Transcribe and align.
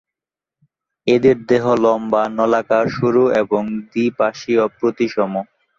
এদের 1.07 1.37
দেহ 1.49 1.63
লম্বা, 1.83 2.23
নলাকার, 2.37 2.85
সরু 2.97 3.23
এবং 3.41 3.61
দ্বিপাশীয় 3.91 4.63
প্রতিসম। 4.77 5.31